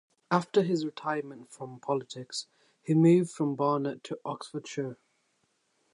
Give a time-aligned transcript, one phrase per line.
[0.31, 2.47] After his retirement from politics,
[2.81, 4.97] he moved from Barnet to Oxfordshire.